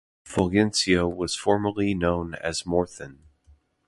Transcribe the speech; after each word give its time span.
Fulgencio 0.25 1.07
was 1.07 1.35
formerly 1.35 1.93
known 1.93 2.33
as 2.33 2.63
"Morthon". 2.63 3.19